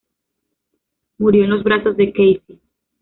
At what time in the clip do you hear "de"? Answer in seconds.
1.95-2.11